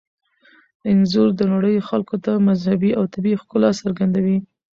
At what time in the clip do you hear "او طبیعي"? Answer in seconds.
2.99-3.37